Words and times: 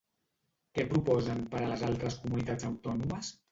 Què 0.79 0.85
proposen 0.93 1.45
per 1.53 1.63
a 1.67 1.69
les 1.73 1.85
altres 1.91 2.19
comunitats 2.25 2.69
autònomes? 2.73 3.33